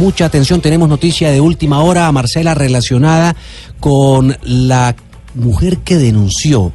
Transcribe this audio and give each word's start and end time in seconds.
Mucha 0.00 0.24
atención, 0.24 0.62
tenemos 0.62 0.88
noticia 0.88 1.30
de 1.30 1.42
última 1.42 1.82
hora, 1.82 2.10
Marcela, 2.10 2.54
relacionada 2.54 3.36
con 3.80 4.34
la 4.42 4.96
mujer 5.34 5.76
que 5.80 5.98
denunció 5.98 6.72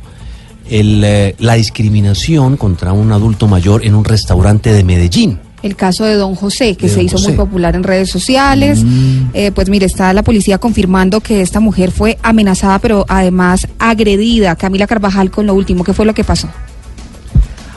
el, 0.70 1.04
eh, 1.04 1.36
la 1.40 1.56
discriminación 1.56 2.56
contra 2.56 2.94
un 2.94 3.12
adulto 3.12 3.48
mayor 3.48 3.84
en 3.84 3.96
un 3.96 4.06
restaurante 4.06 4.72
de 4.72 4.84
Medellín. 4.84 5.40
El 5.64 5.76
caso 5.76 6.06
de 6.06 6.14
Don 6.14 6.36
José, 6.36 6.76
que 6.76 6.86
De 6.88 6.94
se 6.94 7.02
hizo 7.02 7.18
José. 7.18 7.30
muy 7.30 7.38
popular 7.38 7.76
en 7.76 7.82
redes 7.82 8.12
sociales. 8.12 8.84
Mm. 8.84 9.30
Eh, 9.34 9.52
pues 9.52 9.70
mire, 9.70 9.88
está 9.88 10.14
la 10.14 10.22
policía 10.22 10.60
confirmando 10.60 11.20
que 11.20 11.42
esta 11.42 11.60
mujer 11.60 11.90
fue 11.90 12.20
amenazada, 12.22 12.78
pero 12.78 13.06
además 13.10 13.68
agredida. 13.80 14.56
Camila 14.56 14.86
Carvajal 14.86 15.32
con 15.32 15.48
lo 15.48 15.56
último. 15.56 15.84
¿Qué 15.84 15.94
fue 15.94 16.06
lo 16.06 16.14
que 16.14 16.24
pasó? 16.24 16.48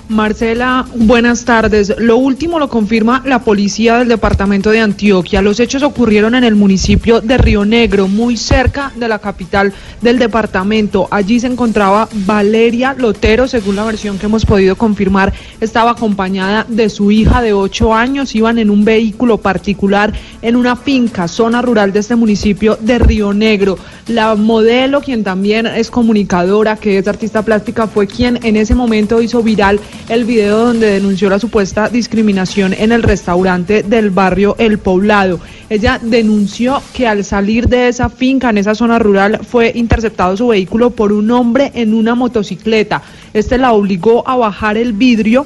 Marcela, 0.09 0.87
buenas 0.95 1.45
tardes. 1.45 1.95
Lo 1.99 2.17
último 2.17 2.59
lo 2.59 2.71
confirma 2.71 3.23
la 3.27 3.41
policía 3.41 3.99
del 3.99 4.09
departamento 4.09 4.71
de 4.71 4.81
Antioquia. 4.81 5.43
Los 5.43 5.61
hechos 5.61 5.83
ocurrieron 5.83 6.35
en 6.35 6.45
el 6.45 6.55
municipio 6.55 7.21
de 7.21 7.37
Río 7.37 7.67
Negro, 7.67 8.09
muy 8.09 8.39
cerca 8.39 8.91
de 8.97 9.07
la 9.07 9.19
capital 9.19 9.71
del 10.01 10.19
departamento. 10.19 11.09
Allí 11.11 11.39
se 11.39 11.47
encontraba 11.47 12.09
Valeria 12.25 12.95
Lotero, 12.97 13.47
según 13.49 13.77
la 13.77 13.85
versión 13.85 14.19
que 14.19 14.27
hemos 14.27 14.47
podido 14.47 14.77
confirmar, 14.77 15.35
estaba 15.61 15.93
acompañada 15.93 16.65
de 16.69 16.89
su 16.89 17.11
hija 17.11 17.43
de 17.43 17.53
ocho 17.53 17.95
años. 17.95 18.35
Iban 18.35 18.59
en 18.59 18.71
un 18.71 18.85
vehículo 18.85 19.39
particular 19.39 20.13
en 20.43 20.57
una 20.57 20.77
finca, 20.77 21.29
zona 21.29 21.63
rural 21.63 21.93
de 21.93 22.01
este 22.01 22.17
municipio 22.17 22.77
de 22.81 22.99
Río 22.99 23.33
Negro. 23.33 23.79
La 24.07 24.35
modelo, 24.35 25.01
quien 25.01 25.25
también 25.25 25.67
es 25.67 25.91
comunicadora, 25.91 26.77
que 26.77 26.99
es 26.99 27.09
artista 27.09 27.43
plástica, 27.43 27.87
fue 27.87 28.07
quien 28.07 28.39
en 28.43 28.57
ese 28.57 28.75
momento 28.75 29.21
hizo 29.21 29.43
viral 29.43 29.81
el 30.09 30.25
video 30.25 30.59
donde 30.67 30.91
denunció 30.93 31.29
la 31.29 31.39
supuesta 31.39 31.89
discriminación 31.89 32.73
en 32.73 32.93
el 32.93 33.03
restaurante 33.03 33.83
del 33.83 34.11
barrio 34.11 34.57
El 34.59 34.79
Poblado. 34.79 35.41
Ella 35.71 35.99
denunció 36.03 36.83
que 36.95 37.07
al 37.07 37.25
salir 37.25 37.69
de 37.69 37.89
esa 37.89 38.09
finca, 38.09 38.51
en 38.51 38.59
esa 38.59 38.75
zona 38.75 38.99
rural, 38.99 39.41
fue 39.47 39.73
interceptado 39.75 40.37
su 40.37 40.49
vehículo 40.49 40.91
por 40.91 41.13
un 41.13 41.31
hombre 41.31 41.71
en 41.75 41.93
una 41.93 42.15
motocicleta. 42.15 43.03
Este 43.35 43.59
la 43.59 43.73
obligó 43.73 44.27
a 44.27 44.37
bajar 44.37 44.79
el 44.79 44.95
vidrio 44.95 45.45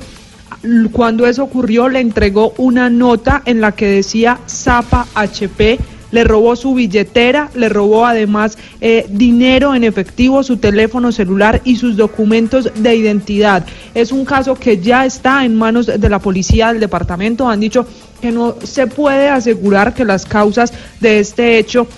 cuando 0.93 1.27
eso 1.27 1.43
ocurrió 1.43 1.89
le 1.89 2.01
entregó 2.01 2.55
una 2.59 2.89
nota 2.89 3.43
en 3.47 3.61
la 3.61 3.73
que 3.73 3.87
decía 3.87 4.39
Zapa 4.49 5.07
HP, 5.15 5.79
le 6.13 6.25
robó 6.25 6.55
su 6.55 6.75
billetera, 6.75 7.51
le 7.55 7.69
robó 7.69 8.07
además 8.07 8.57
eh, 8.81 9.07
dinero 9.09 9.75
en 9.75 9.83
efectivo, 9.83 10.43
su 10.43 10.59
teléfono 10.59 11.11
celular 11.11 11.61
y 11.65 11.77
sus 11.77 11.97
documentos 11.97 12.71
de 12.75 12.95
identidad. 12.95 13.67
Es 13.95 14.13
un 14.13 14.25
caso 14.25 14.55
que 14.55 14.79
ya 14.79 15.05
está 15.05 15.45
en 15.45 15.57
manos 15.57 15.87
de 15.87 16.09
la 16.09 16.21
policía 16.21 16.69
del 16.69 16.81
departamento. 16.81 17.49
Han 17.49 17.61
dicho 17.61 17.87
que 18.21 18.31
no 18.31 18.55
se 18.63 18.87
puede 18.87 19.29
asegurar 19.29 19.95
que 19.95 20.05
las 20.05 20.25
causas 20.25 20.73
de 21.01 21.19
este 21.19 21.59
hecho 21.59 21.89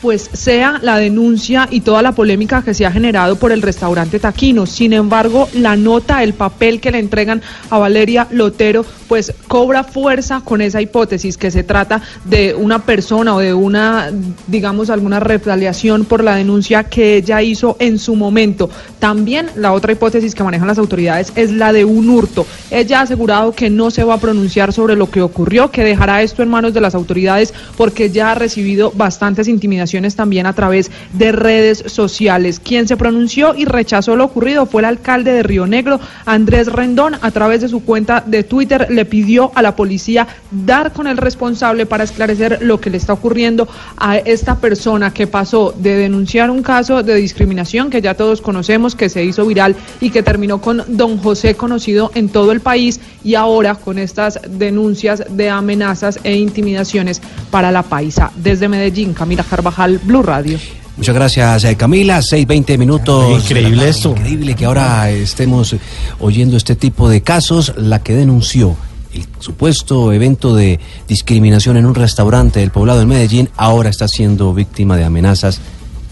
pues 0.00 0.30
sea 0.32 0.78
la 0.82 0.98
denuncia 0.98 1.68
y 1.70 1.80
toda 1.80 2.02
la 2.02 2.12
polémica 2.12 2.62
que 2.62 2.74
se 2.74 2.86
ha 2.86 2.92
generado 2.92 3.36
por 3.36 3.52
el 3.52 3.62
restaurante 3.62 4.18
Taquino. 4.18 4.66
Sin 4.66 4.92
embargo, 4.92 5.48
la 5.54 5.76
nota, 5.76 6.22
el 6.22 6.34
papel 6.34 6.80
que 6.80 6.90
le 6.90 6.98
entregan 6.98 7.42
a 7.70 7.78
Valeria 7.78 8.28
Lotero, 8.30 8.84
pues 9.08 9.32
cobra 9.48 9.84
fuerza 9.84 10.42
con 10.44 10.60
esa 10.60 10.80
hipótesis 10.80 11.36
que 11.36 11.50
se 11.50 11.64
trata 11.64 12.02
de 12.24 12.54
una 12.54 12.80
persona 12.84 13.34
o 13.34 13.40
de 13.40 13.54
una, 13.54 14.10
digamos, 14.46 14.90
alguna 14.90 15.20
retaliación 15.20 16.04
por 16.04 16.22
la 16.22 16.36
denuncia 16.36 16.84
que 16.84 17.16
ella 17.16 17.42
hizo 17.42 17.76
en 17.80 17.98
su 17.98 18.14
momento. 18.14 18.70
También 18.98 19.48
la 19.56 19.72
otra 19.72 19.92
hipótesis 19.92 20.34
que 20.34 20.44
manejan 20.44 20.68
las 20.68 20.78
autoridades 20.78 21.32
es 21.34 21.50
la 21.50 21.72
de 21.72 21.84
un 21.84 22.08
hurto. 22.08 22.46
Ella 22.70 23.00
ha 23.00 23.02
asegurado 23.02 23.52
que 23.52 23.70
no 23.70 23.90
se 23.90 24.04
va 24.04 24.14
a 24.14 24.20
pronunciar 24.20 24.72
sobre 24.72 24.96
lo 24.96 25.10
que 25.10 25.22
ocurrió, 25.22 25.70
que 25.70 25.82
dejará 25.82 26.22
esto 26.22 26.42
en 26.42 26.50
manos 26.50 26.74
de 26.74 26.80
las 26.80 26.94
autoridades 26.94 27.54
porque 27.76 28.10
ya 28.10 28.32
ha 28.32 28.34
recibido 28.34 28.92
bastantes 28.94 29.48
intimidaciones 29.48 29.87
también 30.14 30.46
a 30.46 30.52
través 30.52 30.90
de 31.14 31.32
redes 31.32 31.84
sociales. 31.86 32.60
Quien 32.60 32.86
se 32.86 32.96
pronunció 32.96 33.54
y 33.54 33.64
rechazó 33.64 34.16
lo 34.16 34.24
ocurrido 34.24 34.66
fue 34.66 34.82
el 34.82 34.86
alcalde 34.86 35.32
de 35.32 35.42
Río 35.42 35.66
Negro, 35.66 35.98
Andrés 36.26 36.70
Rendón, 36.70 37.14
a 37.20 37.30
través 37.30 37.62
de 37.62 37.68
su 37.68 37.84
cuenta 37.84 38.22
de 38.24 38.42
Twitter 38.44 38.86
le 38.90 39.06
pidió 39.06 39.50
a 39.54 39.62
la 39.62 39.74
policía 39.76 40.26
dar 40.50 40.92
con 40.92 41.06
el 41.06 41.16
responsable 41.16 41.86
para 41.86 42.04
esclarecer 42.04 42.58
lo 42.60 42.80
que 42.80 42.90
le 42.90 42.98
está 42.98 43.14
ocurriendo 43.14 43.66
a 43.96 44.18
esta 44.18 44.56
persona 44.56 45.12
que 45.12 45.26
pasó 45.26 45.74
de 45.76 45.96
denunciar 45.96 46.50
un 46.50 46.62
caso 46.62 47.02
de 47.02 47.14
discriminación 47.14 47.90
que 47.90 48.02
ya 48.02 48.14
todos 48.14 48.42
conocemos, 48.42 48.94
que 48.94 49.08
se 49.08 49.24
hizo 49.24 49.46
viral 49.46 49.74
y 50.00 50.10
que 50.10 50.22
terminó 50.22 50.60
con 50.60 50.84
don 50.88 51.16
José 51.18 51.54
conocido 51.54 52.10
en 52.14 52.28
todo 52.28 52.52
el 52.52 52.60
país 52.60 53.00
y 53.24 53.34
ahora 53.34 53.74
con 53.74 53.98
estas 53.98 54.38
denuncias 54.48 55.24
de 55.30 55.48
amenazas 55.48 56.18
e 56.24 56.36
intimidaciones 56.36 57.22
para 57.50 57.72
la 57.72 57.82
paisa. 57.82 58.30
Desde 58.36 58.68
Medellín, 58.68 59.14
Camila 59.14 59.44
Carvajal, 59.44 59.77
Blue 60.02 60.22
Radio. 60.22 60.58
Muchas 60.96 61.14
gracias, 61.14 61.64
eh, 61.64 61.76
Camila. 61.76 62.20
6:20 62.20 62.76
minutos. 62.76 63.44
Increíble 63.44 63.88
esto. 63.88 64.10
Increíble 64.10 64.54
que 64.56 64.64
ahora 64.64 65.10
estemos 65.10 65.76
oyendo 66.18 66.56
este 66.56 66.74
tipo 66.74 67.08
de 67.08 67.22
casos. 67.22 67.72
La 67.76 68.00
que 68.00 68.14
denunció 68.14 68.76
el 69.14 69.26
supuesto 69.38 70.12
evento 70.12 70.54
de 70.54 70.80
discriminación 71.06 71.76
en 71.76 71.86
un 71.86 71.94
restaurante 71.94 72.60
del 72.60 72.70
poblado 72.70 72.98
de 72.98 73.06
Medellín 73.06 73.48
ahora 73.56 73.88
está 73.88 74.08
siendo 74.08 74.52
víctima 74.52 74.96
de 74.96 75.04
amenazas 75.04 75.60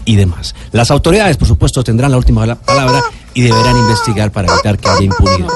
y 0.05 0.15
demás. 0.15 0.55
Las 0.71 0.89
autoridades, 0.89 1.35
por 1.37 1.47
supuesto, 1.47 1.83
tendrán 1.83 2.11
la 2.11 2.17
última 2.17 2.55
palabra 2.55 3.03
y 3.33 3.41
deberán 3.41 3.77
investigar 3.77 4.31
para 4.31 4.51
evitar 4.51 4.79
que 4.79 4.87
haya 4.87 5.03
impunidad. 5.03 5.49